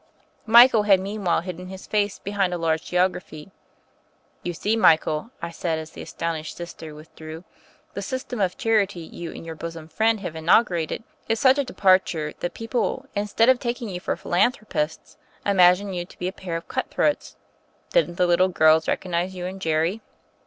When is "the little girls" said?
18.17-18.87